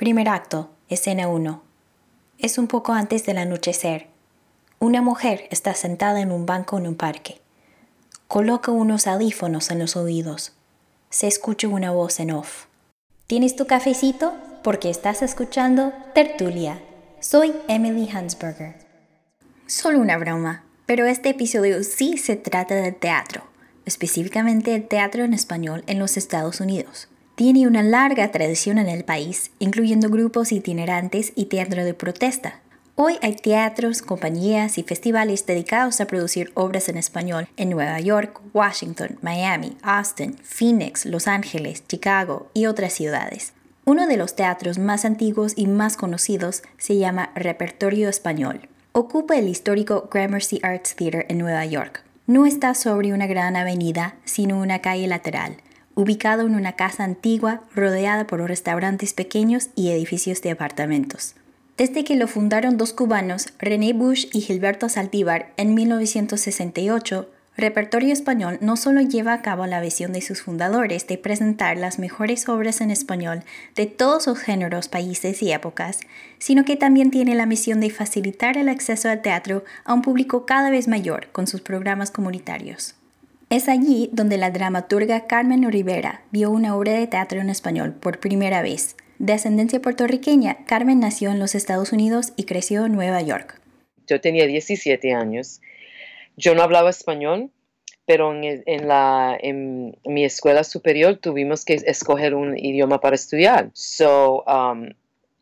Primer 0.00 0.30
acto, 0.30 0.70
escena 0.88 1.28
1. 1.28 1.62
Es 2.38 2.56
un 2.56 2.68
poco 2.68 2.94
antes 2.94 3.26
del 3.26 3.36
anochecer. 3.36 4.06
Una 4.78 5.02
mujer 5.02 5.46
está 5.50 5.74
sentada 5.74 6.22
en 6.22 6.32
un 6.32 6.46
banco 6.46 6.78
en 6.78 6.86
un 6.86 6.94
parque. 6.94 7.42
Coloca 8.26 8.70
unos 8.70 9.06
audífonos 9.06 9.70
en 9.70 9.78
los 9.78 9.96
oídos. 9.96 10.54
Se 11.10 11.26
escucha 11.26 11.68
una 11.68 11.90
voz 11.90 12.18
en 12.18 12.30
off. 12.30 12.64
¿Tienes 13.26 13.56
tu 13.56 13.66
cafecito? 13.66 14.32
Porque 14.62 14.88
estás 14.88 15.20
escuchando 15.20 15.92
Tertulia. 16.14 16.80
Soy 17.20 17.52
Emily 17.68 18.08
Hansberger. 18.08 18.76
Solo 19.66 19.98
una 19.98 20.16
broma, 20.16 20.64
pero 20.86 21.04
este 21.04 21.28
episodio 21.28 21.84
sí 21.84 22.16
se 22.16 22.36
trata 22.36 22.74
de 22.74 22.92
teatro, 22.92 23.42
específicamente 23.84 24.74
el 24.74 24.88
teatro 24.88 25.24
en 25.24 25.34
español 25.34 25.84
en 25.86 25.98
los 25.98 26.16
Estados 26.16 26.60
Unidos. 26.60 27.10
Tiene 27.40 27.66
una 27.66 27.82
larga 27.82 28.30
tradición 28.30 28.76
en 28.76 28.90
el 28.90 29.02
país, 29.02 29.50
incluyendo 29.60 30.10
grupos 30.10 30.52
itinerantes 30.52 31.32
y 31.34 31.46
teatro 31.46 31.86
de 31.86 31.94
protesta. 31.94 32.60
Hoy 32.96 33.16
hay 33.22 33.34
teatros, 33.34 34.02
compañías 34.02 34.76
y 34.76 34.82
festivales 34.82 35.46
dedicados 35.46 36.02
a 36.02 36.06
producir 36.06 36.52
obras 36.52 36.90
en 36.90 36.98
español 36.98 37.48
en 37.56 37.70
Nueva 37.70 37.98
York, 37.98 38.38
Washington, 38.52 39.18
Miami, 39.22 39.74
Austin, 39.80 40.36
Phoenix, 40.42 41.06
Los 41.06 41.26
Ángeles, 41.28 41.82
Chicago 41.88 42.50
y 42.52 42.66
otras 42.66 42.92
ciudades. 42.92 43.54
Uno 43.86 44.06
de 44.06 44.18
los 44.18 44.36
teatros 44.36 44.78
más 44.78 45.06
antiguos 45.06 45.54
y 45.56 45.66
más 45.66 45.96
conocidos 45.96 46.62
se 46.76 46.98
llama 46.98 47.30
Repertorio 47.34 48.10
Español. 48.10 48.68
Ocupa 48.92 49.38
el 49.38 49.48
histórico 49.48 50.10
Gramercy 50.12 50.60
Arts 50.62 50.94
Theater 50.94 51.24
en 51.30 51.38
Nueva 51.38 51.64
York. 51.64 52.04
No 52.26 52.44
está 52.44 52.74
sobre 52.74 53.14
una 53.14 53.26
gran 53.26 53.56
avenida, 53.56 54.16
sino 54.26 54.60
una 54.60 54.80
calle 54.80 55.06
lateral 55.06 55.56
ubicado 56.00 56.46
en 56.46 56.54
una 56.54 56.72
casa 56.72 57.04
antigua 57.04 57.62
rodeada 57.74 58.26
por 58.26 58.40
restaurantes 58.40 59.12
pequeños 59.12 59.68
y 59.74 59.90
edificios 59.90 60.40
de 60.42 60.50
apartamentos. 60.50 61.34
Desde 61.76 62.04
que 62.04 62.16
lo 62.16 62.26
fundaron 62.26 62.76
dos 62.76 62.92
cubanos, 62.92 63.48
René 63.58 63.92
Bush 63.92 64.26
y 64.32 64.40
Gilberto 64.40 64.88
Saldívar, 64.88 65.52
en 65.56 65.74
1968, 65.74 67.28
Repertorio 67.56 68.12
Español 68.12 68.58
no 68.62 68.76
solo 68.76 69.02
lleva 69.02 69.34
a 69.34 69.42
cabo 69.42 69.66
la 69.66 69.80
visión 69.80 70.12
de 70.12 70.22
sus 70.22 70.42
fundadores 70.42 71.06
de 71.06 71.18
presentar 71.18 71.76
las 71.76 71.98
mejores 71.98 72.48
obras 72.48 72.80
en 72.80 72.90
español 72.90 73.42
de 73.76 73.86
todos 73.86 74.26
los 74.26 74.38
géneros, 74.38 74.88
países 74.88 75.42
y 75.42 75.52
épocas, 75.52 76.00
sino 76.38 76.64
que 76.64 76.76
también 76.76 77.10
tiene 77.10 77.34
la 77.34 77.46
misión 77.46 77.80
de 77.80 77.90
facilitar 77.90 78.56
el 78.56 78.68
acceso 78.68 79.10
al 79.10 79.20
teatro 79.20 79.64
a 79.84 79.92
un 79.92 80.00
público 80.00 80.46
cada 80.46 80.70
vez 80.70 80.88
mayor 80.88 81.28
con 81.32 81.46
sus 81.46 81.60
programas 81.60 82.10
comunitarios. 82.10 82.94
Es 83.50 83.68
allí 83.68 84.10
donde 84.12 84.38
la 84.38 84.52
dramaturga 84.52 85.26
Carmen 85.26 85.68
Rivera 85.72 86.22
vio 86.30 86.52
una 86.52 86.76
obra 86.76 86.92
de 86.92 87.08
teatro 87.08 87.40
en 87.40 87.50
español 87.50 87.92
por 87.92 88.20
primera 88.20 88.62
vez. 88.62 88.96
De 89.18 89.32
ascendencia 89.32 89.82
puertorriqueña, 89.82 90.64
Carmen 90.66 91.00
nació 91.00 91.32
en 91.32 91.40
los 91.40 91.56
Estados 91.56 91.92
Unidos 91.92 92.32
y 92.36 92.44
creció 92.44 92.86
en 92.86 92.92
Nueva 92.92 93.20
York. 93.22 93.60
Yo 94.06 94.20
tenía 94.20 94.46
17 94.46 95.12
años. 95.14 95.60
Yo 96.36 96.54
no 96.54 96.62
hablaba 96.62 96.90
español, 96.90 97.50
pero 98.06 98.32
en, 98.32 98.86
la, 98.86 99.36
en 99.40 99.98
mi 100.04 100.24
escuela 100.24 100.62
superior 100.62 101.16
tuvimos 101.16 101.64
que 101.64 101.74
escoger 101.74 102.36
un 102.36 102.56
idioma 102.56 103.00
para 103.00 103.16
estudiar. 103.16 103.70
So, 103.72 104.44
um, 104.44 104.90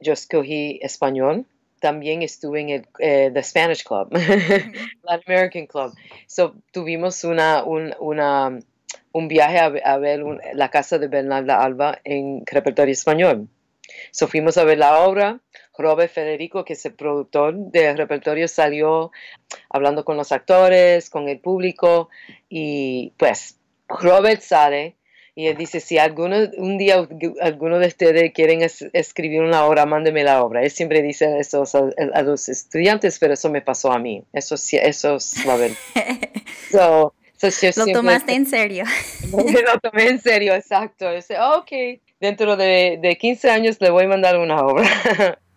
yo 0.01 0.15
escogí 0.15 0.79
español 0.81 1.45
también 1.81 2.23
estuve 2.23 2.61
en 2.61 2.69
el 2.71 2.87
eh, 2.99 3.31
The 3.33 3.43
Spanish 3.43 3.85
Club, 3.85 4.09
el 4.13 5.21
American 5.27 5.67
Club. 5.67 5.95
So, 6.27 6.55
tuvimos 6.73 7.25
una, 7.25 7.65
un, 7.65 7.95
una, 8.01 8.59
un 9.13 9.29
viaje 9.29 9.59
a, 9.59 9.99
ver 9.99 10.23
la 10.55 10.71
casa 10.71 10.99
de 10.99 11.09
Bernarda 11.09 11.63
Alba 11.63 12.01
en 12.05 12.45
repertorio 12.47 12.93
español. 12.93 13.49
So, 14.11 14.29
fuimos 14.29 14.59
a 14.59 14.65
ver 14.65 14.79
la 14.79 15.01
obra. 15.01 15.41
Robert 15.77 16.13
Federico, 16.13 16.65
que 16.65 16.73
es 16.73 16.85
el 16.87 16.95
productor 16.95 17.55
del 17.55 17.97
repertorio, 17.97 18.49
salió 18.49 19.13
hablando 19.71 20.05
con 20.05 20.17
los 20.17 20.33
actores, 20.33 21.09
con 21.09 21.29
el 21.29 21.39
público. 21.39 22.09
Y 22.49 23.13
pues 23.17 23.59
Robert 23.89 24.41
sale 24.41 24.98
y 25.39 25.47
él 25.47 25.57
dice, 25.57 25.79
si 25.79 25.99
alguno, 25.99 26.37
un 26.57 26.79
día 26.79 27.07
alguno 27.41 27.79
de 27.79 27.87
ustedes 27.87 28.33
quieren 28.33 28.61
escribir 28.93 29.41
una 29.41 29.67
obra, 29.67 29.87
mándeme 29.87 30.25
la 30.25 30.43
obra. 30.43 30.65
Él 30.65 30.71
siempre 30.73 31.01
dice 31.01 31.39
eso 31.39 31.63
a, 32.13 32.23
los 32.23 32.49
estudiantes, 32.49 33.21
pero 33.21 33.35
eso 33.35 33.49
me 33.49 33.63
pasó 33.63 33.93
a 33.93 34.01
mí. 34.01 34.25
Eso, 34.33 34.57
eso 34.57 35.15
es 35.15 35.47
la 35.47 35.55
verdad. 35.55 35.77
lo 36.73 37.13
tomaste 37.93 38.33
en 38.35 38.47
serio. 38.47 38.85
lo 39.31 39.79
tomé 39.79 40.09
en 40.09 40.21
serio, 40.21 40.57
exacto. 40.57 41.09
Dice, 41.13 41.37
ok, 41.39 42.01
dentro 42.19 42.57
de, 42.57 42.99
de 43.01 43.17
15 43.17 43.49
años 43.49 43.77
le 43.79 43.91
voy 43.91 44.07
a 44.07 44.09
mandar 44.09 44.41
una 44.41 44.57
obra. 44.67 44.89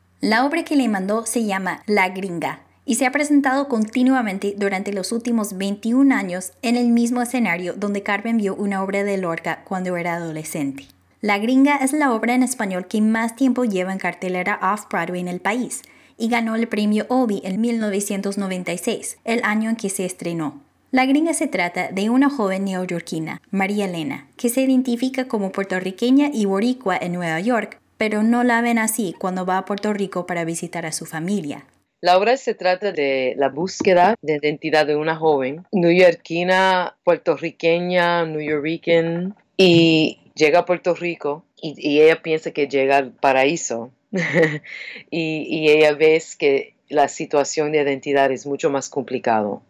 la 0.22 0.46
obra 0.46 0.64
que 0.64 0.76
le 0.76 0.90
mandó 0.90 1.26
se 1.26 1.44
llama 1.46 1.82
La 1.88 2.10
Gringa 2.10 2.62
y 2.86 2.96
se 2.96 3.06
ha 3.06 3.12
presentado 3.12 3.68
continuamente 3.68 4.56
durante 4.58 4.94
los 4.94 5.12
últimos 5.12 5.58
21 5.58 6.14
años 6.14 6.52
en 6.62 6.76
el 6.76 6.90
mismo 6.90 7.22
escenario 7.22 7.74
donde 7.74 8.04
Carmen 8.04 8.38
vio 8.38 8.56
una 8.56 8.84
obra 8.84 9.04
de 9.04 9.18
Lorca 9.18 9.64
cuando 9.66 9.96
era 9.98 10.16
adolescente. 10.16 10.88
La 11.22 11.38
Gringa 11.38 11.76
es 11.78 11.94
la 11.94 12.14
obra 12.14 12.34
en 12.34 12.42
español 12.42 12.88
que 12.88 13.00
más 13.00 13.36
tiempo 13.36 13.64
lleva 13.64 13.94
en 13.94 14.00
cartelera 14.00 14.60
off-Broadway 14.62 15.22
en 15.22 15.28
el 15.28 15.40
país 15.40 15.84
y 16.18 16.30
ganó 16.30 16.56
el 16.56 16.68
premio 16.68 17.06
Obie 17.10 17.42
en 17.44 17.62
1996, 17.62 19.18
el 19.24 19.42
año 19.44 19.70
en 19.70 19.76
que 19.76 19.90
se 19.90 20.06
estrenó. 20.06 20.62
La 20.92 21.06
Gringa 21.06 21.34
se 21.34 21.48
trata 21.48 21.90
de 21.92 22.10
una 22.10 22.30
joven 22.30 22.66
neoyorquina, 22.66 23.42
María 23.50 23.86
Elena, 23.86 24.28
que 24.36 24.50
se 24.50 24.62
identifica 24.62 25.28
como 25.28 25.52
puertorriqueña 25.52 26.30
y 26.34 26.46
boricua 26.46 26.98
en 26.98 27.14
Nueva 27.14 27.40
York, 27.40 27.80
pero 27.98 28.24
no 28.24 28.44
la 28.44 28.62
ven 28.62 28.78
así 28.78 29.16
cuando 29.18 29.46
va 29.46 29.60
a 29.60 29.66
Puerto 29.66 29.94
Rico 29.94 30.26
para 30.26 30.44
visitar 30.44 30.86
a 30.86 30.92
su 30.92 31.06
familia. 31.06 31.66
La 32.02 32.18
obra 32.18 32.36
se 32.36 32.56
trata 32.56 32.92
de 32.92 33.36
la 33.38 33.50
búsqueda 33.50 34.16
de 34.24 34.38
identidad 34.38 34.88
de 34.88 34.96
una 34.96 35.16
joven 35.16 35.68
neoyorquina, 35.72 36.98
puertorriqueña, 37.04 38.26
newyorrican, 38.26 39.36
y 39.56 40.18
llega 40.34 40.60
a 40.60 40.66
Puerto 40.66 40.96
Rico 40.96 41.46
y, 41.62 42.02
ella 42.02 42.24
piensa 42.24 42.50
que 42.50 42.68
llega 42.68 42.98
al 42.98 43.12
paraíso. 43.12 43.92
y, 45.12 45.70
ella 45.70 45.94
ve 45.94 46.20
que 46.40 46.74
la 46.90 47.08
situación 47.08 47.72
de 47.72 47.84
identidad 47.84 48.32
es 48.32 48.48
mucho 48.48 48.72
más 48.72 48.90
complicado. 48.90 49.62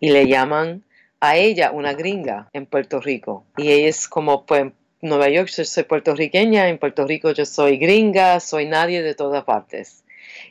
Y 0.00 0.08
le 0.08 0.26
llaman 0.28 0.82
a 1.20 1.36
ella 1.36 1.72
una 1.72 1.92
gringa 1.92 2.48
en 2.54 2.64
Puerto 2.64 3.02
Rico. 3.02 3.44
Y 3.58 3.70
ella 3.70 3.88
es 3.88 4.08
como, 4.08 4.46
pues, 4.46 4.62
en 4.62 4.74
Nueva 5.02 5.28
York 5.28 5.50
yo 5.54 5.62
soy 5.66 5.82
puertorriqueña, 5.82 6.70
en 6.70 6.78
Puerto 6.78 7.06
Rico 7.06 7.32
yo 7.32 7.44
soy 7.44 7.76
gringa, 7.76 8.40
soy 8.40 8.64
nadie 8.64 9.02
de 9.02 9.14
todas 9.14 9.44
partes 9.44 10.05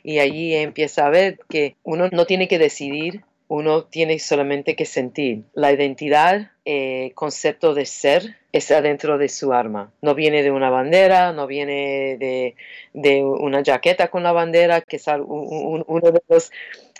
y 0.06 0.20
allí 0.20 0.54
empieza 0.54 1.04
a 1.04 1.10
ver 1.10 1.40
que 1.48 1.74
uno 1.82 2.08
no 2.12 2.26
tiene 2.26 2.46
que 2.46 2.60
decidir, 2.60 3.24
uno 3.48 3.82
tiene 3.82 4.20
solamente 4.20 4.76
que 4.76 4.84
sentir. 4.84 5.42
La 5.52 5.72
identidad, 5.72 6.52
eh, 6.64 7.10
concepto 7.16 7.74
de 7.74 7.86
ser, 7.86 8.36
está 8.52 8.82
dentro 8.82 9.18
de 9.18 9.28
su 9.28 9.52
arma. 9.52 9.90
No 10.02 10.14
viene 10.14 10.44
de 10.44 10.52
una 10.52 10.70
bandera, 10.70 11.32
no 11.32 11.48
viene 11.48 12.16
de, 12.94 13.24
una 13.24 13.64
jaqueta 13.64 14.06
con 14.06 14.22
la 14.22 14.30
bandera, 14.30 14.80
que 14.80 14.94
es 14.94 15.06
uno 15.08 16.10
de 16.12 16.22
los, 16.28 16.52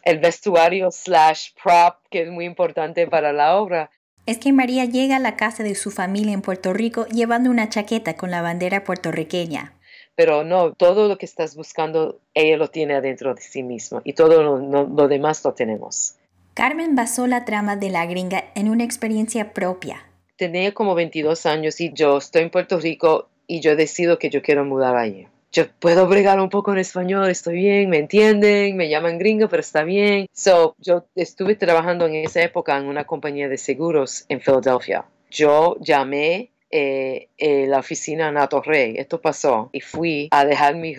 el 0.03 0.19
vestuario 0.19 0.91
slash 0.91 1.51
prop 1.63 1.99
que 2.11 2.23
es 2.23 2.29
muy 2.29 2.45
importante 2.45 3.07
para 3.07 3.33
la 3.33 3.55
obra. 3.55 3.89
Es 4.27 4.39
que 4.39 4.53
María 4.53 4.85
llega 4.85 5.15
a 5.15 5.21
la 5.21 5.37
casa 5.37 5.63
de 5.63 5.77
su 5.77 5.93
familia 5.93 6.33
en 6.33 6.43
Puerto 6.43 6.73
Rico 6.73 7.07
llevando 7.07 7.51
una 7.51 7.69
chaqueta 7.69 8.17
con 8.17 8.33
la 8.33 8.43
bandera 8.43 8.83
puertorriqueña 8.83 9.76
pero 10.17 10.43
no, 10.43 10.73
todo 10.73 11.09
lo 11.09 11.19
que 11.19 11.27
estás 11.27 11.55
buscando, 11.55 12.19
ella 12.35 12.57
lo 12.57 12.69
tiene 12.69 12.95
adentro 12.95 13.35
de 13.35 13.43
sí 13.43 13.63
mismo 13.63 14.01
y 14.03 14.15
todo 14.15 14.43
lo, 14.43 15.09
demás 15.09 15.45
lo 15.45 15.53
tenemos. 15.53 16.17
Carmen 16.55 16.97
basó 16.97 17.27
la 17.27 17.45
trama 17.45 17.77
de 17.77 17.91
la 17.91 18.07
gringa 18.07 18.45
en 18.55 18.71
una 18.71 18.83
experiencia 18.83 19.53
propia. 19.53 20.07
Tenía 20.37 20.73
como 20.73 20.95
22 20.95 21.45
años 21.47 21.81
y 21.81 21.93
yo 21.93 22.17
estoy 22.17 22.43
en 22.43 22.51
Puerto 22.51 22.81
Rico 22.81 23.29
y 23.47 23.61
yo 23.61 23.77
decido 23.77 24.19
que 24.19 24.31
yo 24.31 24.43
quiero 24.43 24.65
mudar 24.65 24.97
allí. 24.97 25.29
Yo 25.53 25.65
puedo 25.79 26.07
bregar 26.07 26.41
un 26.41 26.51
poco 26.51 26.73
en 26.73 26.79
español, 26.79 27.31
estoy 27.31 27.57
bien, 27.57 27.89
me 27.89 27.99
entienden, 27.99 28.77
me 28.77 28.89
llaman 28.89 29.19
gringo, 29.19 29.49
pero 29.49 29.61
está 29.61 29.85
bien. 29.85 30.27
So, 30.33 30.75
yo 30.79 31.07
estuve 31.15 31.55
trabajando 31.55 32.07
en 32.07 32.17
esa 32.17 32.43
época 32.43 32.77
en 32.77 32.87
una 32.87 33.05
compañía 33.05 33.49
de 33.49 33.57
seguros 33.57 34.25
en 34.29 34.41
Filadelfia. 34.41 35.05
Yo 35.31 35.77
llamé 35.81 36.51
eh, 36.71 37.29
eh, 37.39 37.67
la 37.67 37.79
oficina 37.79 38.31
Nato 38.33 38.61
Rey. 38.61 38.95
Esto 38.97 39.21
pasó 39.21 39.71
y 39.73 39.81
fui 39.81 40.29
a 40.31 40.45
dejar 40.45 40.75
mi, 40.75 40.95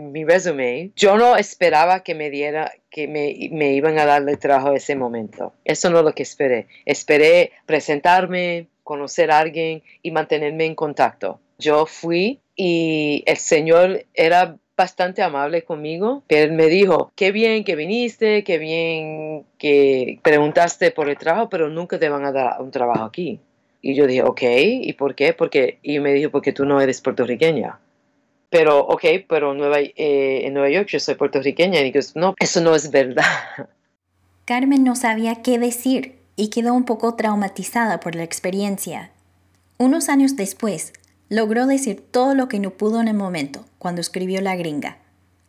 mi, 0.00 0.24
resumen. 0.24 0.92
Yo 0.96 1.16
no 1.16 1.36
esperaba 1.36 2.02
que 2.02 2.14
me 2.14 2.30
diera, 2.30 2.72
que 2.90 3.06
me, 3.08 3.48
me 3.52 3.72
iban 3.72 3.98
a 3.98 4.06
darle 4.06 4.36
trabajo 4.36 4.72
ese 4.72 4.96
momento. 4.96 5.52
Eso 5.64 5.90
no 5.90 5.98
es 5.98 6.04
lo 6.04 6.14
que 6.14 6.22
esperé. 6.22 6.68
Esperé 6.86 7.52
presentarme, 7.66 8.68
conocer 8.82 9.30
a 9.30 9.38
alguien 9.38 9.82
y 10.02 10.10
mantenerme 10.10 10.64
en 10.64 10.74
contacto. 10.74 11.40
Yo 11.58 11.86
fui 11.86 12.40
y 12.56 13.22
el 13.26 13.36
señor 13.36 14.04
era 14.14 14.56
bastante 14.76 15.22
amable 15.22 15.62
conmigo, 15.62 16.24
que 16.28 16.42
él 16.42 16.52
me 16.52 16.66
dijo, 16.66 17.12
qué 17.14 17.30
bien 17.30 17.64
que 17.64 17.76
viniste, 17.76 18.42
qué 18.44 18.58
bien 18.58 19.44
que 19.58 20.18
preguntaste 20.22 20.90
por 20.90 21.08
el 21.08 21.16
trabajo, 21.16 21.48
pero 21.48 21.68
nunca 21.68 21.98
te 21.98 22.08
van 22.08 22.24
a 22.24 22.32
dar 22.32 22.60
un 22.60 22.70
trabajo 22.70 23.04
aquí. 23.04 23.40
Y 23.86 23.94
yo 23.94 24.06
dije, 24.06 24.22
ok, 24.22 24.40
¿y 24.80 24.94
por 24.94 25.14
qué? 25.14 25.34
Porque, 25.34 25.78
y 25.82 25.98
me 25.98 26.14
dijo, 26.14 26.30
porque 26.30 26.52
tú 26.54 26.64
no 26.64 26.80
eres 26.80 27.02
puertorriqueña. 27.02 27.78
pero, 28.48 28.78
ok, 28.78 29.04
pero 29.28 29.52
Nueva, 29.52 29.80
eh, 29.80 30.46
en 30.46 30.54
Nueva 30.54 30.70
York 30.70 30.88
yo 30.88 30.98
soy 30.98 31.16
puertorriqueña. 31.16 31.80
Y 31.80 31.92
digo, 31.92 32.00
no, 32.14 32.34
eso 32.38 32.62
no 32.62 32.74
es 32.74 32.90
verdad. 32.90 33.24
Carmen 34.46 34.84
no 34.84 34.96
sabía 34.96 35.42
qué 35.42 35.58
decir 35.58 36.14
y 36.34 36.48
quedó 36.48 36.72
un 36.72 36.86
poco 36.86 37.14
traumatizada 37.14 38.00
por 38.00 38.14
la 38.14 38.22
experiencia. 38.22 39.10
Unos 39.76 40.08
años 40.08 40.34
después, 40.34 40.94
logró 41.28 41.66
decir 41.66 42.02
todo 42.10 42.34
lo 42.34 42.48
que 42.48 42.60
no 42.60 42.70
pudo 42.70 43.02
en 43.02 43.08
el 43.08 43.14
momento, 43.14 43.66
cuando 43.76 44.00
escribió 44.00 44.40
La 44.40 44.56
Gringa. 44.56 44.96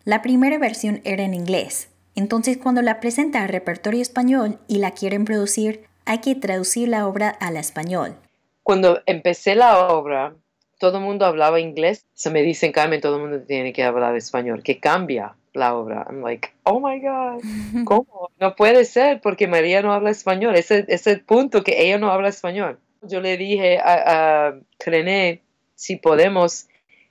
La 0.03 0.21
primera 0.21 0.57
versión 0.59 0.99
era 1.05 1.23
en 1.23 1.33
inglés, 1.33 1.87
entonces 2.15 2.57
cuando 2.57 2.81
la 2.81 2.99
presenta 2.99 3.43
al 3.43 3.49
repertorio 3.49 4.01
español 4.01 4.59
y 4.67 4.79
la 4.79 4.91
quieren 4.91 5.23
producir, 5.23 5.85
hay 6.03 6.19
que 6.19 6.35
traducir 6.35 6.89
la 6.89 7.07
obra 7.07 7.29
al 7.29 7.55
español. 7.55 8.17
Cuando 8.65 8.99
empecé 9.05 9.53
la 9.53 9.89
obra, 9.89 10.33
todo 10.79 10.97
el 10.97 11.03
mundo 11.03 11.27
hablaba 11.27 11.59
inglés. 11.59 12.07
Se 12.15 12.31
me 12.31 12.41
dicen, 12.41 12.71
Carmen, 12.71 12.99
todo 12.99 13.17
el 13.17 13.21
mundo 13.21 13.41
tiene 13.45 13.71
que 13.73 13.83
hablar 13.83 14.15
español. 14.15 14.63
Que 14.63 14.79
cambia 14.79 15.35
la 15.53 15.75
obra. 15.75 16.07
I'm 16.09 16.23
like, 16.23 16.49
oh 16.63 16.79
my 16.79 16.99
God, 16.99 17.43
¿cómo? 17.85 18.31
No 18.39 18.55
puede 18.55 18.85
ser 18.85 19.21
porque 19.21 19.47
María 19.47 19.83
no 19.83 19.93
habla 19.93 20.09
español. 20.09 20.55
Ese 20.55 20.83
es 20.87 21.05
el 21.05 21.21
punto 21.21 21.63
que 21.63 21.85
ella 21.85 21.99
no 21.99 22.11
habla 22.11 22.29
español. 22.29 22.79
Yo 23.03 23.21
le 23.21 23.37
dije 23.37 23.77
a, 23.77 24.47
a 24.47 24.55
René, 24.83 25.43
si 25.75 25.97
podemos, 25.97 26.67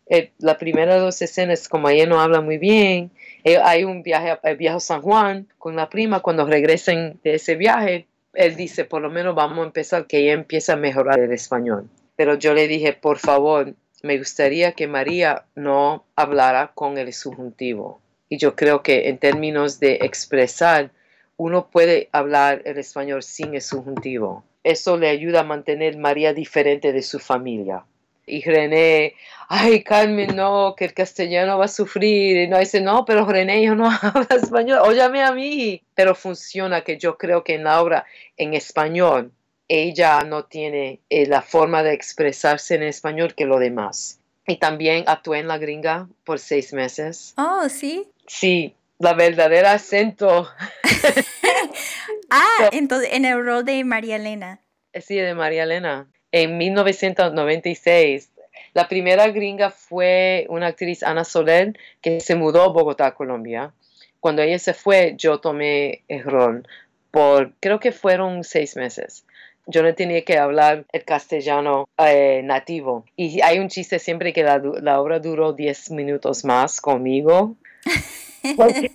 eh, 0.09 0.33
la 0.39 0.59
primera 0.59 0.97
dos 0.97 1.23
escenas, 1.23 1.69
como 1.69 1.89
ella 1.89 2.07
no 2.07 2.21
habla 2.21 2.41
muy 2.41 2.59
bien, 2.59 3.13
eh, 3.45 3.59
hay 3.63 3.85
un 3.85 4.03
viaje, 4.03 4.41
el 4.43 4.57
viaje 4.57 4.79
a 4.79 4.81
San 4.81 5.03
Juan 5.03 5.47
con 5.57 5.77
la 5.77 5.89
prima, 5.89 6.19
cuando 6.19 6.47
regresen 6.47 7.21
de 7.23 7.37
ese 7.37 7.55
viaje, 7.55 8.09
él 8.35 8.57
dice, 8.57 8.85
por 8.85 9.03
lo 9.03 9.11
menos 9.11 9.35
vamos 9.35 9.59
a 9.59 9.67
empezar, 9.67 10.07
que 10.07 10.19
ella 10.19 10.33
empiece 10.33 10.73
a 10.73 10.77
mejorar 10.77 11.21
el 11.21 11.33
español. 11.33 11.89
Pero 12.17 12.35
yo 12.35 12.55
le 12.55 12.69
dije, 12.69 12.93
por 12.93 13.19
favor, 13.19 13.75
me 14.03 14.19
gustaría 14.19 14.73
que 14.73 14.87
María 14.87 15.45
no 15.55 16.05
hablara 16.17 16.73
con 16.75 16.99
el 16.99 17.13
subjuntivo. 17.13 18.01
Y 18.29 18.39
yo 18.39 18.55
creo 18.55 18.83
que 18.83 19.09
en 19.09 19.19
términos 19.19 19.81
de 19.81 19.99
expresar, 20.03 20.91
uno 21.37 21.69
puede 21.71 22.09
hablar 22.13 22.63
el 22.65 22.79
español 22.79 23.23
sin 23.23 23.55
el 23.55 23.63
subjuntivo. 23.63 24.45
Eso 24.63 24.97
le 24.97 25.09
ayuda 25.09 25.41
a 25.41 25.45
mantener 25.45 25.97
María 25.97 26.33
diferente 26.33 26.93
de 26.93 27.03
su 27.03 27.19
familia. 27.19 27.85
Y 28.27 28.43
René, 28.43 29.15
ay 29.49 29.83
Carmen, 29.83 30.35
no, 30.35 30.75
que 30.77 30.87
el 30.87 30.95
castellano 30.95 31.59
va 31.59 31.67
a 31.67 31.69
sufrir. 31.69 32.37
Y 32.37 32.49
no 32.49 32.59
dice, 32.59 32.81
no, 32.81 33.05
pero 33.05 33.27
René, 33.27 33.63
yo 33.63 33.75
no 33.75 33.91
hablo 34.03 34.27
español, 34.31 34.81
óyame 34.83 35.23
a 35.23 35.33
mí. 35.33 35.83
Pero 35.95 36.15
funciona 36.15 36.83
que 36.83 36.99
yo 36.99 37.19
creo 37.19 37.45
que 37.45 37.55
en 37.55 37.65
la 37.65 37.81
obra 37.83 38.07
en 38.37 38.55
español, 38.55 39.33
ella 39.69 40.23
no 40.25 40.45
tiene 40.45 41.01
eh, 41.09 41.27
la 41.27 41.43
forma 41.43 41.83
de 41.83 41.93
expresarse 41.95 42.75
en 42.75 42.83
español 42.83 43.35
que 43.35 43.47
lo 43.47 43.59
demás. 43.59 44.21
Y 44.47 44.57
también 44.57 45.05
actué 45.07 45.39
en 45.39 45.49
La 45.49 45.59
Gringa 45.59 46.09
por 46.25 46.39
seis 46.39 46.73
meses. 46.73 47.35
Oh, 47.39 47.69
sí. 47.69 48.07
Sí, 48.27 48.75
la 48.99 49.15
verdadera 49.15 49.73
acento. 49.73 50.49
ah, 52.31 52.69
entonces 52.73 53.11
en 53.13 53.25
el 53.25 53.45
rol 53.45 53.65
de 53.65 53.85
María 53.85 54.17
Elena. 54.17 54.61
Sí, 54.95 55.17
de 55.17 55.35
María 55.35 55.65
Elena 55.65 56.09
en 56.35 56.59
1996. 56.59 58.29
La 58.73 58.89
primera 58.89 59.29
gringa 59.29 59.71
fue 59.71 60.47
una 60.49 60.67
actriz, 60.67 61.05
Ana 61.05 61.23
Soler, 61.23 61.79
que 62.01 62.19
se 62.19 62.35
mudó 62.35 62.63
a 62.65 62.69
Bogotá, 62.69 63.15
Colombia. 63.15 63.73
Cuando 64.19 64.43
ella 64.43 64.59
se 64.59 64.75
fue, 64.75 65.15
yo 65.17 65.39
tomé 65.39 66.03
el 66.09 66.25
rol 66.25 66.67
por, 67.13 67.53
creo 67.61 67.79
que 67.79 67.93
fueron 67.93 68.43
seis 68.43 68.75
meses. 68.75 69.25
Yo 69.69 69.85
no 69.85 69.95
tenía 69.95 70.25
que 70.25 70.37
hablar 70.37 70.87
el 70.93 71.05
castellano 71.05 71.89
eh, 71.99 72.41
nativo. 72.43 73.05
Y 73.15 73.41
hay 73.41 73.61
un 73.61 73.69
chiste 73.69 74.01
siempre 74.01 74.33
que 74.33 74.43
la, 74.43 74.59
la 74.59 75.01
obra 75.01 75.21
duró 75.21 75.53
diez 75.53 75.93
minutos 75.93 76.45
más 76.45 76.81
conmigo. 76.81 77.55
Porque 78.57 78.91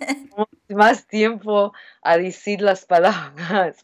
más 0.68 1.08
tiempo 1.08 1.72
a 2.02 2.18
decir 2.18 2.60
las 2.60 2.84
palabras 2.84 3.78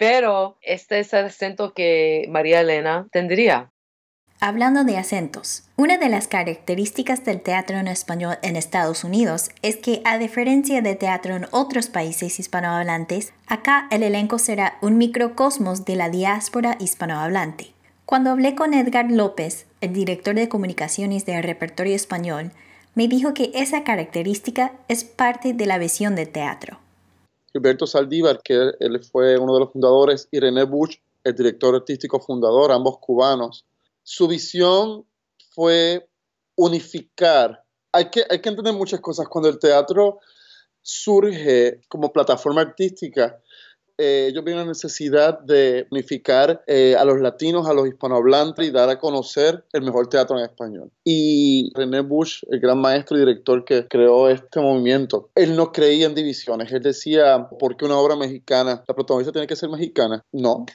pero 0.00 0.56
este 0.62 1.00
es 1.00 1.12
el 1.12 1.26
acento 1.26 1.74
que 1.74 2.24
María 2.30 2.60
Elena 2.60 3.06
tendría. 3.12 3.70
Hablando 4.40 4.82
de 4.82 4.96
acentos, 4.96 5.64
una 5.76 5.98
de 5.98 6.08
las 6.08 6.26
características 6.26 7.22
del 7.26 7.42
teatro 7.42 7.76
en 7.76 7.86
español 7.86 8.38
en 8.40 8.56
Estados 8.56 9.04
Unidos 9.04 9.50
es 9.60 9.76
que, 9.76 10.00
a 10.06 10.16
diferencia 10.16 10.80
de 10.80 10.94
teatro 10.94 11.36
en 11.36 11.48
otros 11.50 11.88
países 11.88 12.40
hispanohablantes, 12.40 13.34
acá 13.46 13.88
el 13.90 14.02
elenco 14.02 14.38
será 14.38 14.78
un 14.80 14.96
microcosmos 14.96 15.84
de 15.84 15.96
la 15.96 16.08
diáspora 16.08 16.78
hispanohablante. 16.80 17.74
Cuando 18.06 18.30
hablé 18.30 18.54
con 18.54 18.72
Edgar 18.72 19.10
López, 19.10 19.66
el 19.82 19.92
director 19.92 20.34
de 20.34 20.48
comunicaciones 20.48 21.26
del 21.26 21.42
repertorio 21.42 21.94
español, 21.94 22.52
me 22.94 23.06
dijo 23.06 23.34
que 23.34 23.50
esa 23.52 23.84
característica 23.84 24.72
es 24.88 25.04
parte 25.04 25.52
de 25.52 25.66
la 25.66 25.76
visión 25.76 26.14
del 26.14 26.30
teatro. 26.30 26.78
Gilberto 27.52 27.86
Saldívar, 27.86 28.40
que 28.42 28.72
él 28.78 29.04
fue 29.04 29.38
uno 29.38 29.54
de 29.54 29.60
los 29.60 29.72
fundadores, 29.72 30.28
y 30.30 30.40
René 30.40 30.64
Bush, 30.64 30.96
el 31.24 31.34
director 31.34 31.74
artístico 31.74 32.20
fundador, 32.20 32.72
ambos 32.72 32.98
cubanos. 32.98 33.66
Su 34.02 34.28
visión 34.28 35.04
fue 35.50 36.08
unificar. 36.56 37.64
Hay 37.92 38.10
que, 38.10 38.24
hay 38.28 38.40
que 38.40 38.48
entender 38.48 38.74
muchas 38.74 39.00
cosas. 39.00 39.28
Cuando 39.28 39.48
el 39.48 39.58
teatro 39.58 40.20
surge 40.82 41.80
como 41.88 42.12
plataforma 42.12 42.62
artística, 42.62 43.40
eh, 44.02 44.28
ellos 44.28 44.42
vieron 44.42 44.62
la 44.62 44.68
necesidad 44.68 45.38
de 45.40 45.86
unificar 45.90 46.64
eh, 46.66 46.96
a 46.98 47.04
los 47.04 47.20
latinos, 47.20 47.68
a 47.68 47.74
los 47.74 47.86
hispanohablantes 47.86 48.66
y 48.66 48.70
dar 48.70 48.88
a 48.88 48.98
conocer 48.98 49.66
el 49.74 49.82
mejor 49.82 50.08
teatro 50.08 50.38
en 50.38 50.44
español. 50.44 50.90
Y 51.04 51.70
René 51.74 52.00
Bush, 52.00 52.42
el 52.48 52.60
gran 52.60 52.78
maestro 52.78 53.18
y 53.18 53.20
director 53.20 53.62
que 53.62 53.86
creó 53.88 54.30
este 54.30 54.58
movimiento, 54.58 55.28
él 55.34 55.54
no 55.54 55.70
creía 55.70 56.06
en 56.06 56.14
divisiones. 56.14 56.72
Él 56.72 56.80
decía, 56.80 57.50
¿por 57.58 57.76
qué 57.76 57.84
una 57.84 57.98
obra 57.98 58.16
mexicana? 58.16 58.82
¿La 58.88 58.94
protagonista 58.94 59.32
tiene 59.32 59.46
que 59.46 59.56
ser 59.56 59.68
mexicana? 59.68 60.24
No. 60.32 60.52
O 60.52 60.66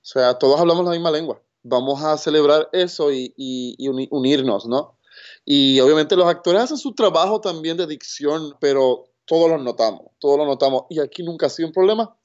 sea, 0.00 0.38
todos 0.38 0.58
hablamos 0.58 0.86
la 0.86 0.92
misma 0.92 1.10
lengua. 1.10 1.42
Vamos 1.62 2.02
a 2.02 2.16
celebrar 2.16 2.70
eso 2.72 3.12
y, 3.12 3.34
y 3.36 3.88
unirnos, 4.10 4.66
¿no? 4.66 4.96
Y 5.44 5.78
obviamente 5.80 6.16
los 6.16 6.26
actores 6.26 6.62
hacen 6.62 6.78
su 6.78 6.94
trabajo 6.94 7.42
también 7.42 7.76
de 7.76 7.86
dicción, 7.86 8.54
pero 8.60 9.10
todos 9.26 9.50
lo 9.50 9.58
notamos, 9.58 10.06
todos 10.18 10.38
lo 10.38 10.46
notamos. 10.46 10.84
Y 10.88 11.00
aquí 11.00 11.22
nunca 11.22 11.46
ha 11.46 11.50
sido 11.50 11.68
un 11.68 11.74
problema 11.74 12.15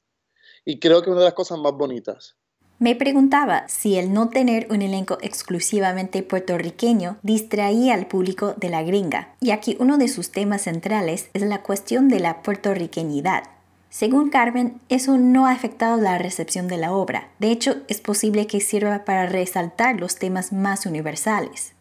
y 0.65 0.79
creo 0.79 1.01
que 1.01 1.09
una 1.09 1.19
de 1.19 1.25
las 1.25 1.33
cosas 1.33 1.59
más 1.59 1.73
bonitas. 1.73 2.35
Me 2.81 2.95
preguntaba 2.95 3.67
si 3.67 3.97
el 3.97 4.11
no 4.11 4.29
tener 4.29 4.65
un 4.71 4.81
elenco 4.81 5.19
exclusivamente 5.21 6.23
puertorriqueño 6.23 7.17
distraía 7.21 7.93
al 7.93 8.07
público 8.07 8.55
de 8.57 8.69
la 8.69 8.81
gringa, 8.81 9.35
y 9.39 9.51
aquí 9.51 9.77
uno 9.79 9.99
de 9.99 10.07
sus 10.07 10.31
temas 10.31 10.63
centrales 10.63 11.29
es 11.35 11.43
la 11.43 11.61
cuestión 11.61 12.09
de 12.09 12.19
la 12.19 12.41
puertorriqueñidad. 12.41 13.43
Según 13.91 14.31
Carmen, 14.31 14.81
eso 14.89 15.19
no 15.19 15.45
ha 15.45 15.51
afectado 15.51 16.01
la 16.01 16.17
recepción 16.17 16.67
de 16.67 16.77
la 16.77 16.91
obra. 16.91 17.29
De 17.37 17.51
hecho, 17.51 17.75
es 17.87 18.01
posible 18.01 18.47
que 18.47 18.61
sirva 18.61 19.05
para 19.05 19.27
resaltar 19.27 19.99
los 19.99 20.15
temas 20.15 20.51
más 20.51 20.87
universales. 20.87 21.73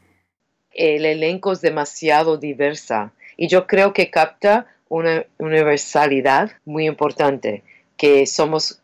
El 0.72 1.06
elenco 1.06 1.52
es 1.52 1.62
demasiado 1.62 2.36
diversa 2.36 3.12
y 3.38 3.48
yo 3.48 3.66
creo 3.66 3.94
que 3.94 4.10
capta 4.10 4.66
una 4.90 5.24
universalidad 5.38 6.50
muy 6.66 6.86
importante 6.86 7.62
que 8.00 8.26
somos, 8.26 8.80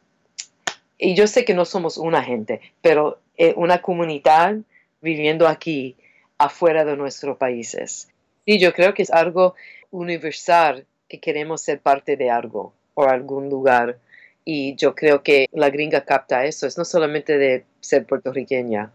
y 0.98 1.14
yo 1.14 1.26
sé 1.26 1.46
que 1.46 1.54
no 1.54 1.64
somos 1.64 1.96
una 1.96 2.22
gente, 2.22 2.60
pero 2.82 3.18
eh, 3.38 3.54
una 3.56 3.80
comunidad 3.80 4.56
viviendo 5.00 5.48
aquí, 5.48 5.96
afuera 6.36 6.84
de 6.84 6.98
nuestros 6.98 7.38
países. 7.38 8.10
Y 8.44 8.58
yo 8.58 8.74
creo 8.74 8.92
que 8.92 9.02
es 9.02 9.10
algo 9.10 9.54
universal 9.90 10.84
que 11.08 11.18
queremos 11.18 11.62
ser 11.62 11.80
parte 11.80 12.18
de 12.18 12.28
algo 12.28 12.74
o 12.92 13.04
algún 13.04 13.48
lugar. 13.48 13.98
Y 14.44 14.76
yo 14.76 14.94
creo 14.94 15.22
que 15.22 15.48
la 15.50 15.70
gringa 15.70 16.04
capta 16.04 16.44
eso, 16.44 16.66
es 16.66 16.76
no 16.76 16.84
solamente 16.84 17.38
de 17.38 17.64
ser 17.80 18.04
puertorriqueña. 18.04 18.92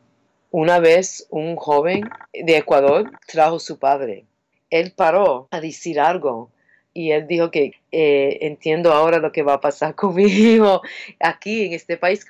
Una 0.52 0.78
vez 0.78 1.26
un 1.32 1.56
joven 1.56 2.08
de 2.32 2.58
Ecuador 2.58 3.10
trajo 3.26 3.58
su 3.58 3.80
padre. 3.80 4.26
Él 4.70 4.94
paró 4.96 5.48
a 5.50 5.60
decir 5.60 6.00
algo 6.00 6.52
y 6.94 7.12
él 7.12 7.28
dijo 7.28 7.52
que 7.52 7.74
eh, 7.92 8.40
entiendo 8.42 8.92
ahora 8.92 9.20
lo 9.20 9.32
que 9.32 9.44
va 9.44 9.54
a 9.54 9.62
pasar 9.62 9.96
conmigo 9.96 10.82
aquí 11.20 11.66
en 11.66 11.74
este 11.74 11.98
país. 11.98 12.26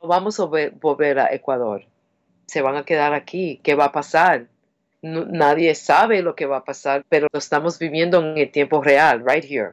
Vamos 0.00 0.38
a 0.38 0.44
volver 0.44 1.18
a 1.18 1.32
Ecuador. 1.32 1.84
Se 2.46 2.60
van 2.60 2.76
a 2.76 2.84
quedar 2.84 3.14
aquí. 3.14 3.60
¿Qué 3.62 3.74
va 3.74 3.86
a 3.86 3.92
pasar? 3.92 4.46
nadie 5.04 5.74
sabe 5.74 6.22
lo 6.22 6.34
que 6.34 6.46
va 6.46 6.58
a 6.58 6.64
pasar, 6.64 7.04
pero 7.08 7.28
lo 7.30 7.38
estamos 7.38 7.78
viviendo 7.78 8.20
en 8.20 8.38
el 8.38 8.50
tiempo 8.50 8.82
real, 8.82 9.22
right 9.26 9.44
here. 9.44 9.72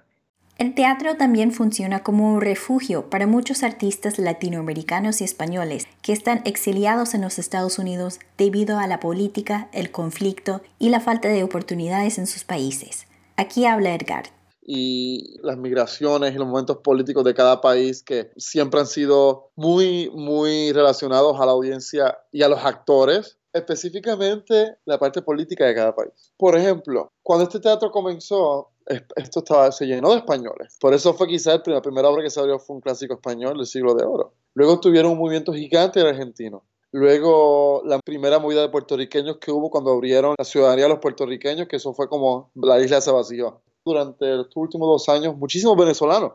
El 0.58 0.76
teatro 0.76 1.16
también 1.16 1.52
funciona 1.52 2.04
como 2.04 2.32
un 2.34 2.42
refugio 2.42 3.10
para 3.10 3.26
muchos 3.26 3.64
artistas 3.64 4.20
latinoamericanos 4.20 5.22
y 5.22 5.24
españoles 5.24 5.88
que 6.04 6.14
están 6.14 6.42
exiliados 6.46 7.16
en 7.16 7.22
los 7.22 7.40
Estados 7.40 7.80
Unidos 7.80 8.20
debido 8.38 8.78
a 8.78 8.86
la 8.86 9.00
política, 9.00 9.70
el 9.72 9.90
conflicto 9.90 10.62
y 10.78 10.90
la 10.90 11.00
falta 11.00 11.30
de 11.30 11.44
oportunidades 11.44 12.20
en 12.20 12.28
sus 12.28 12.44
países. 12.44 13.08
Aquí 13.42 13.66
habla 13.66 13.96
Edgar. 13.96 14.26
Y 14.62 15.40
las 15.42 15.58
migraciones 15.58 16.36
y 16.36 16.38
los 16.38 16.48
momentos 16.48 16.78
políticos 16.78 17.24
de 17.24 17.34
cada 17.34 17.60
país 17.60 18.04
que 18.04 18.30
siempre 18.38 18.80
han 18.80 18.86
sido 18.86 19.50
muy, 19.56 20.12
muy 20.14 20.72
relacionados 20.74 21.40
a 21.40 21.48
la 21.48 21.52
audiencia 21.52 22.20
y 22.32 22.44
a 22.44 22.48
los 22.48 22.64
actores. 22.64 23.40
específicamente 23.54 24.78
la 24.86 24.98
parte 24.98 25.24
política 25.24 25.66
de 25.66 25.76
cada 25.76 25.94
país. 25.94 26.32
Por 26.38 26.56
ejemplo, 26.56 27.12
cuando 27.22 27.44
este 27.44 27.60
teatro 27.60 27.92
comenzó, 27.92 28.70
esto 28.86 29.40
estaba, 29.40 29.72
se 29.72 29.88
llenó 29.88 30.12
de 30.12 30.18
españoles. 30.18 30.78
Por 30.80 30.94
eso 30.94 31.14
fue 31.16 31.28
quizá 31.28 31.62
la 31.66 31.82
primera 31.82 32.08
obra 32.10 32.24
que 32.24 32.30
se 32.30 32.40
abrió 32.40 32.60
fue 32.60 32.76
un 32.76 32.82
clásico 32.82 33.16
español 33.16 33.58
del 33.58 33.66
siglo 33.66 33.96
de 33.96 34.06
oro. 34.06 34.36
Luego 34.54 34.80
tuvieron 34.80 35.14
un 35.14 35.18
movimiento 35.18 35.52
gigante 35.52 36.00
argentino. 36.00 36.64
Luego, 36.94 37.84
la 37.86 38.00
primera 38.00 38.40
movida 38.40 38.62
de 38.62 38.70
puertorriqueños 38.70 39.38
que 39.38 39.52
hubo 39.52 39.70
cuando 39.70 39.92
abrieron 39.92 40.36
la 40.38 40.44
ciudadanía 40.44 40.86
a 40.86 40.90
los 40.90 41.00
puertorriqueños, 41.00 41.70
que 41.70 41.78
eso 41.78 41.94
fue 41.94 42.10
como 42.10 42.52
la 42.54 42.80
isla 42.82 43.00
se 43.00 43.12
vació. 43.12 43.62
Durante 43.86 44.42
estos 44.42 44.58
últimos 44.58 44.90
dos 44.90 45.10
años, 45.10 45.38
muchísimos 45.38 45.78
venezolanos. 45.78 46.34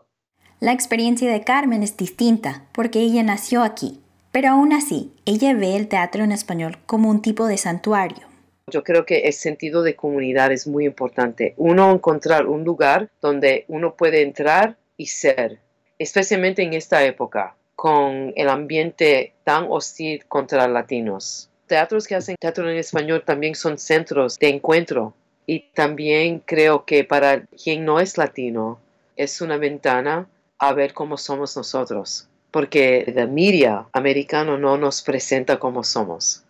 La 0.58 0.72
experiencia 0.72 1.30
de 1.30 1.44
Carmen 1.44 1.82
es 1.82 1.98
distinta, 1.98 2.66
porque 2.72 3.00
ella 3.00 3.22
nació 3.22 3.62
aquí. 3.62 4.00
Pero 4.32 4.48
aún 4.48 4.72
así, 4.72 5.12
ella 5.26 5.52
ve 5.54 5.76
el 5.76 5.88
teatro 5.88 6.24
en 6.24 6.32
español 6.32 6.78
como 6.86 7.10
un 7.10 7.20
tipo 7.20 7.46
de 7.46 7.58
santuario. 7.58 8.26
Yo 8.72 8.82
creo 8.82 9.04
que 9.04 9.20
el 9.20 9.34
sentido 9.34 9.82
de 9.82 9.94
comunidad 9.94 10.52
es 10.52 10.66
muy 10.66 10.86
importante. 10.86 11.54
Uno 11.58 11.92
encontrar 11.92 12.46
un 12.46 12.64
lugar 12.64 13.10
donde 13.20 13.66
uno 13.68 13.94
puede 13.94 14.22
entrar 14.22 14.78
y 14.96 15.06
ser, 15.06 15.60
especialmente 15.98 16.62
en 16.62 16.72
esta 16.72 17.04
época 17.04 17.56
con 17.76 18.32
el 18.34 18.48
ambiente 18.48 19.34
tan 19.44 19.66
hostil 19.68 20.24
contra 20.26 20.66
latinos. 20.66 21.50
Teatros 21.66 22.06
que 22.06 22.14
hacen 22.14 22.36
teatro 22.40 22.68
en 22.68 22.78
español 22.78 23.22
también 23.24 23.54
son 23.54 23.78
centros 23.78 24.38
de 24.38 24.48
encuentro 24.48 25.14
y 25.46 25.60
también 25.74 26.42
creo 26.44 26.84
que 26.84 27.04
para 27.04 27.44
quien 27.46 27.84
no 27.84 28.00
es 28.00 28.16
latino 28.18 28.80
es 29.14 29.40
una 29.40 29.58
ventana 29.58 30.26
a 30.58 30.72
ver 30.72 30.94
cómo 30.94 31.18
somos 31.18 31.56
nosotros, 31.56 32.28
porque 32.50 33.12
la 33.14 33.26
media 33.26 33.86
americano 33.92 34.56
no 34.56 34.78
nos 34.78 35.02
presenta 35.02 35.58
como 35.58 35.84
somos. 35.84 36.44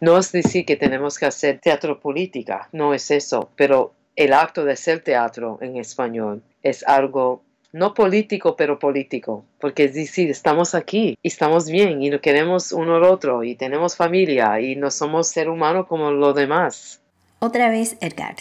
No 0.00 0.16
es 0.18 0.32
decir 0.32 0.64
que 0.64 0.76
tenemos 0.76 1.18
que 1.18 1.26
hacer 1.26 1.58
teatro 1.60 2.00
política, 2.00 2.68
no 2.72 2.94
es 2.94 3.10
eso, 3.10 3.50
pero 3.56 3.92
el 4.16 4.32
acto 4.32 4.64
de 4.64 4.72
hacer 4.72 5.02
teatro 5.02 5.58
en 5.60 5.76
español 5.76 6.42
es 6.62 6.86
algo 6.86 7.42
no 7.72 7.94
político, 7.94 8.56
pero 8.56 8.78
político, 8.78 9.44
porque 9.60 9.84
es 9.84 9.94
decir, 9.94 10.30
estamos 10.30 10.74
aquí 10.74 11.16
y 11.22 11.28
estamos 11.28 11.66
bien 11.68 12.02
y 12.02 12.10
nos 12.10 12.20
queremos 12.20 12.72
uno 12.72 12.96
al 12.96 13.04
otro 13.04 13.44
y 13.44 13.54
tenemos 13.54 13.96
familia 13.96 14.60
y 14.60 14.76
no 14.76 14.90
somos 14.90 15.28
ser 15.28 15.48
humanos 15.48 15.86
como 15.86 16.10
los 16.10 16.34
demás. 16.34 17.00
Otra 17.38 17.70
vez, 17.70 17.96
Edgar. 18.00 18.36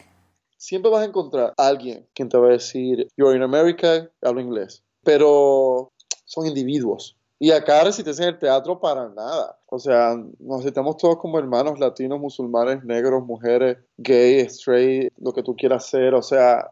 Siempre 0.58 0.92
vas 0.92 1.02
a 1.02 1.06
encontrar 1.06 1.54
a 1.58 1.68
alguien 1.68 2.06
quien 2.14 2.28
te 2.28 2.38
va 2.38 2.48
a 2.48 2.52
decir, 2.52 3.08
you're 3.16 3.36
in 3.36 3.44
America, 3.44 4.10
hablo 4.22 4.42
inglés, 4.42 4.84
pero 5.04 5.92
son 6.26 6.48
individuos. 6.48 7.16
Y 7.42 7.52
acá 7.52 7.86
resistes 7.86 8.20
en 8.20 8.28
el 8.28 8.38
teatro 8.38 8.82
para 8.82 9.08
nada. 9.08 9.58
O 9.68 9.80
sea, 9.80 10.22
nos 10.40 10.64
sentamos 10.64 10.98
todos 10.98 11.18
como 11.18 11.40
hermanos 11.40 11.80
latinos, 11.80 12.20
musulmanes, 12.20 12.84
negros, 12.84 13.26
mujeres, 13.26 13.78
gay, 13.98 14.42
straight, 14.42 15.14
lo 15.18 15.32
que 15.32 15.42
tú 15.42 15.56
quieras 15.56 15.86
ser. 15.86 16.14
O 16.14 16.22
sea, 16.22 16.70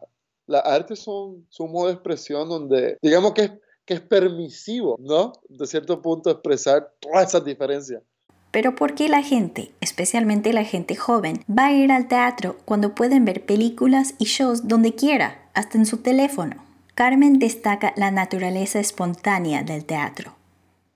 las 0.48 0.64
artes 0.64 0.98
son, 0.98 1.46
un 1.58 1.72
modo 1.72 1.86
de 1.86 1.92
expresión 1.92 2.48
donde, 2.48 2.98
digamos 3.00 3.34
que 3.34 3.42
es, 3.42 3.52
que 3.84 3.94
es 3.94 4.00
permisivo, 4.00 4.96
¿no? 4.98 5.34
De 5.48 5.66
cierto 5.66 6.02
punto 6.02 6.30
expresar 6.30 6.90
todas 6.98 7.28
esas 7.28 7.44
diferencias. 7.44 8.02
Pero 8.50 8.74
¿por 8.74 8.94
qué 8.94 9.08
la 9.08 9.22
gente, 9.22 9.72
especialmente 9.80 10.52
la 10.54 10.64
gente 10.64 10.96
joven, 10.96 11.44
va 11.48 11.66
a 11.66 11.72
ir 11.72 11.92
al 11.92 12.08
teatro 12.08 12.56
cuando 12.64 12.94
pueden 12.94 13.24
ver 13.26 13.44
películas 13.44 14.14
y 14.18 14.24
shows 14.24 14.66
donde 14.66 14.94
quiera, 14.94 15.50
hasta 15.54 15.76
en 15.76 15.86
su 15.86 15.98
teléfono? 15.98 16.56
Carmen 16.94 17.38
destaca 17.38 17.92
la 17.96 18.10
naturaleza 18.10 18.80
espontánea 18.80 19.62
del 19.62 19.84
teatro. 19.84 20.34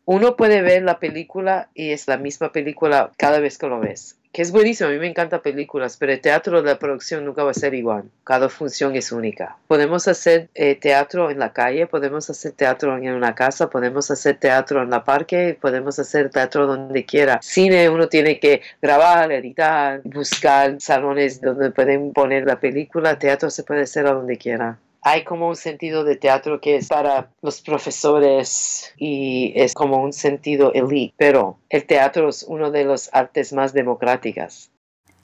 Uno 0.04 0.34
puede 0.34 0.62
ver 0.62 0.82
la 0.82 0.98
película 0.98 1.70
y 1.74 1.90
es 1.90 2.08
la 2.08 2.16
misma 2.16 2.52
película 2.52 3.12
cada 3.18 3.38
vez 3.38 3.58
que 3.58 3.68
lo 3.68 3.78
ves 3.78 4.16
que 4.32 4.40
es 4.40 4.50
buenísimo, 4.50 4.88
a 4.88 4.92
mí 4.92 4.98
me 4.98 5.06
encantan 5.06 5.42
películas, 5.42 5.98
pero 5.98 6.12
el 6.12 6.20
teatro 6.20 6.62
de 6.62 6.70
la 6.70 6.78
producción 6.78 7.24
nunca 7.24 7.44
va 7.44 7.50
a 7.50 7.54
ser 7.54 7.74
igual, 7.74 8.04
cada 8.24 8.48
función 8.48 8.96
es 8.96 9.12
única. 9.12 9.58
Podemos 9.66 10.08
hacer 10.08 10.48
eh, 10.54 10.74
teatro 10.74 11.30
en 11.30 11.38
la 11.38 11.52
calle, 11.52 11.86
podemos 11.86 12.30
hacer 12.30 12.52
teatro 12.52 12.96
en 12.96 13.12
una 13.12 13.34
casa, 13.34 13.68
podemos 13.68 14.10
hacer 14.10 14.38
teatro 14.38 14.82
en 14.82 14.88
la 14.88 15.04
parque, 15.04 15.58
podemos 15.60 15.98
hacer 15.98 16.30
teatro 16.30 16.66
donde 16.66 17.04
quiera. 17.04 17.40
Cine 17.42 17.90
uno 17.90 18.08
tiene 18.08 18.40
que 18.40 18.62
grabar, 18.80 19.30
editar, 19.32 20.00
buscar 20.04 20.76
salones 20.80 21.40
donde 21.40 21.70
pueden 21.70 22.12
poner 22.14 22.46
la 22.46 22.58
película, 22.58 23.18
teatro 23.18 23.50
se 23.50 23.64
puede 23.64 23.82
hacer 23.82 24.06
a 24.06 24.12
donde 24.12 24.38
quiera 24.38 24.78
hay 25.02 25.24
como 25.24 25.48
un 25.48 25.56
sentido 25.56 26.04
de 26.04 26.16
teatro 26.16 26.60
que 26.60 26.76
es 26.76 26.88
para 26.88 27.32
los 27.42 27.60
profesores 27.60 28.94
y 28.96 29.52
es 29.56 29.74
como 29.74 30.02
un 30.02 30.12
sentido 30.12 30.72
elite, 30.72 31.12
pero 31.16 31.58
el 31.68 31.86
teatro 31.86 32.28
es 32.28 32.44
una 32.44 32.70
de 32.70 32.84
las 32.84 33.10
artes 33.12 33.52
más 33.52 33.72
democráticas. 33.72 34.70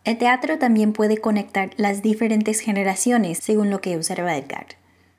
El 0.04 0.18
teatro 0.18 0.58
también 0.58 0.92
puede 0.92 1.18
conectar 1.18 1.70
las 1.76 2.02
diferentes 2.02 2.60
generaciones, 2.60 3.38
según 3.38 3.70
lo 3.70 3.80
que 3.80 3.96
observa 3.96 4.36
Edgar. 4.36 4.66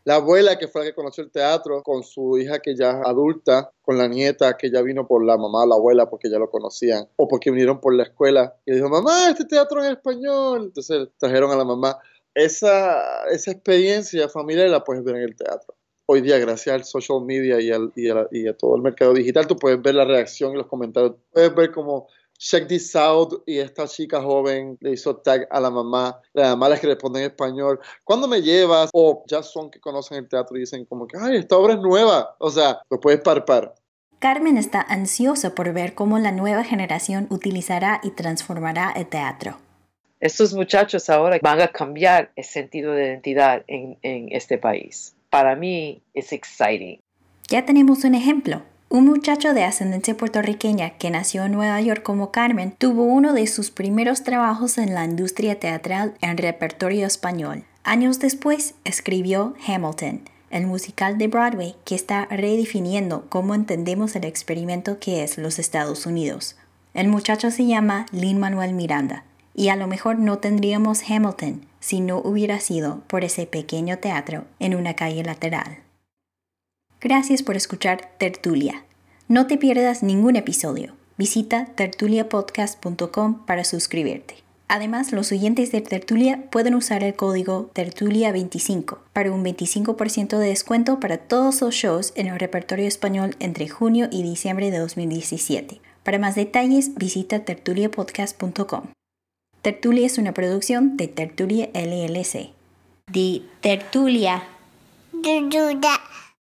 La 0.04 0.16
abuela, 0.16 0.58
que 0.58 0.68
fue 0.68 0.82
la 0.82 0.88
que 0.88 0.96
conoció 0.96 1.24
el 1.24 1.30
teatro, 1.30 1.84
con 1.84 2.04
su 2.04 2.38
hija 2.38 2.60
que 2.60 2.76
ya 2.76 2.92
es 2.92 3.06
adulta, 3.06 3.72
con 3.82 3.98
la 3.98 4.08
nieta 4.08 4.58
que 4.58 4.72
ya 4.72 4.82
vino 4.82 5.06
por 5.06 5.24
la 5.24 5.38
mamá, 5.38 5.66
la 5.66 5.76
abuela, 5.76 6.10
porque 6.10 6.30
ya 6.30 6.40
lo 6.40 6.50
conocían, 6.50 7.08
o 7.18 7.28
porque 7.28 7.52
vinieron 7.52 7.80
por 7.80 7.94
la 7.94 8.04
escuela, 8.04 8.56
y 8.66 8.74
dijo, 8.74 8.90
mamá, 8.90 9.30
este 9.30 9.46
teatro 9.46 9.84
en 9.84 9.92
español. 9.92 10.64
Entonces 10.66 11.10
trajeron 11.18 11.52
a 11.52 11.56
la 11.56 11.66
mamá 11.66 12.00
esa, 12.44 13.26
esa 13.30 13.52
experiencia 13.52 14.30
familiar 14.30 14.70
la 14.70 14.84
puedes 14.84 15.04
ver 15.04 15.18
en 15.18 15.24
el 15.24 15.36
teatro. 15.36 15.76
Hoy 16.06 16.22
día, 16.22 16.40
gracias 16.40 16.74
al 16.74 16.84
social 16.86 17.22
media 17.22 17.62
y, 17.62 17.72
al, 17.72 17.92
y, 17.96 18.48
a, 18.48 18.58
todo 18.58 18.76
el 18.76 18.82
mercado 18.82 19.14
digital, 19.14 19.46
tú 19.46 19.56
puedes 19.58 19.80
ver 19.82 19.94
la 19.94 20.06
reacción 20.06 20.54
y 20.54 20.56
los 20.56 20.68
comentarios. 20.68 21.16
Puedes 21.32 21.54
ver 21.54 21.72
como 21.72 22.08
check 22.40 22.68
this 22.68 22.96
out 22.96 23.44
y 23.46 23.60
esta 23.60 23.86
chica 23.86 24.22
joven 24.22 24.78
le 24.80 24.94
hizo 24.94 25.18
tag 25.18 25.48
a 25.52 25.60
la 25.60 25.70
mamá, 25.70 26.20
la 26.34 26.56
mamá 26.56 26.74
es 26.74 26.80
que 26.80 26.88
responde 26.88 27.20
en 27.20 27.26
español, 27.28 27.80
¿cuándo 28.04 28.28
me 28.28 28.42
llevas? 28.42 28.90
O 28.94 29.24
ya 29.28 29.44
son 29.44 29.70
que 29.70 29.80
conocen 29.80 30.18
el 30.18 30.30
teatro 30.30 30.58
y 30.58 30.62
dicen 30.62 30.86
como 30.86 31.06
que, 31.06 31.18
ay, 31.20 31.36
esta 31.36 31.58
obra 31.58 31.74
es 31.74 31.80
nueva, 31.80 32.36
o 32.40 32.50
sea, 32.50 32.82
lo 32.90 33.00
puedes 33.00 33.22
parpar. 33.22 33.76
Carmen 34.20 34.58
está 34.58 34.82
ansiosa 34.82 35.54
por 35.54 35.74
ver 35.74 35.94
cómo 35.96 36.18
la 36.18 36.32
nueva 36.32 36.64
generación 36.64 37.28
utilizará 37.30 38.00
y 38.04 38.12
transformará 38.12 38.92
el 38.92 39.08
teatro. 39.08 39.58
Estos 40.20 40.54
muchachos 40.54 41.10
ahora 41.10 41.40
van 41.42 41.62
a 41.62 41.70
cambiar 41.70 42.32
el 42.36 42.44
sentido 42.44 42.92
de 42.92 43.06
identidad 43.06 43.64
en, 43.68 43.98
este 44.02 44.58
país. 44.58 45.16
Para 45.30 45.56
mí 45.56 46.02
es 46.14 46.34
exciting. 46.34 47.00
Ya 47.48 47.66
tenemos 47.66 48.04
un 48.04 48.16
ejemplo. 48.16 48.62
Un 48.90 49.06
muchacho 49.06 49.54
de 49.54 49.64
ascendencia 49.64 50.18
puertorriqueña 50.18 50.98
que 50.98 51.10
nació 51.10 51.46
en 51.46 51.54
Nueva 51.54 51.80
York 51.80 52.04
como 52.04 52.32
Carmen 52.32 52.74
tuvo 52.78 53.04
uno 53.04 53.34
de 53.34 53.48
sus 53.48 53.72
primeros 53.72 54.24
trabajos 54.24 54.78
en 54.78 54.94
la 54.94 55.06
industria 55.06 55.58
teatral 55.58 56.16
en 56.22 56.38
repertorio 56.38 57.08
español. 57.08 57.64
Años 57.84 58.20
después 58.20 58.76
escribió 58.84 59.54
Hamilton, 59.66 60.24
el 60.50 60.66
musical 60.66 61.18
de 61.18 61.28
Broadway 61.28 61.76
que 61.86 61.96
está 61.96 62.26
redefiniendo 62.26 63.26
cómo 63.30 63.56
entendemos 63.56 64.18
el 64.18 64.26
experimento 64.26 65.00
que 65.00 65.24
es 65.24 65.38
los 65.38 65.60
Estados 65.60 66.06
Unidos. 66.06 66.58
El 66.94 67.08
muchacho 67.08 67.52
se 67.52 67.68
llama 67.68 68.08
Lin 68.12 68.40
Manuel 68.40 68.74
Miranda 68.74 69.24
y 69.60 69.68
a 69.68 69.76
lo 69.76 69.88
mejor 69.88 70.20
no 70.20 70.38
tendríamos 70.38 71.02
Hamilton 71.10 71.66
si 71.82 72.00
no 72.00 72.20
hubiera 72.20 72.62
sido 72.62 73.02
por 73.08 73.26
ese 73.26 73.46
pequeño 73.46 73.98
teatro 73.98 74.46
en 74.58 74.74
una 74.74 74.96
calle 74.96 75.22
lateral. 75.22 75.80
Gracias 77.02 77.44
por 77.44 77.58
escuchar 77.58 78.10
Tertulia. 78.18 78.86
No 79.28 79.48
te 79.48 79.58
pierdas 79.58 80.02
ningún 80.02 80.38
episodio. 80.38 80.94
Visita 81.18 81.66
tertuliapodcast.com 81.76 83.46
para 83.46 83.66
suscribirte. 83.66 84.36
Además, 84.70 85.12
los 85.12 85.30
oyentes 85.34 85.74
de 85.74 85.82
Tertulia 85.82 86.50
pueden 86.52 86.74
usar 86.74 87.04
el 87.04 87.16
código 87.16 87.70
Tertulia25 87.74 89.00
para 89.12 89.30
un 89.34 89.44
25% 89.44 90.38
de 90.38 90.48
descuento 90.48 91.02
para 91.02 91.18
todos 91.18 91.60
los 91.60 91.76
shows 91.76 92.14
en 92.16 92.28
el 92.28 92.40
repertorio 92.40 92.88
español 92.88 93.36
entre 93.40 93.68
junio 93.68 94.08
y 94.10 94.24
diciembre 94.24 94.72
de 94.72 94.78
2017. 94.78 95.82
Para 96.04 96.18
más 96.18 96.36
detalles, 96.36 96.96
visita 96.96 97.44
tertuliapodcast.com. 97.44 98.92
Tertulia 99.62 100.06
es 100.06 100.18
una 100.18 100.34
producción 100.34 100.96
de 100.96 101.10
Tertulia 101.10 101.70
LLC. 101.74 102.52
De 103.08 103.42
Tertulia. 103.60 104.44
Tertulia. 105.22 106.00